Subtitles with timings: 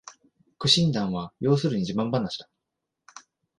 [0.57, 2.49] 苦心談は要するに自慢ばなしだ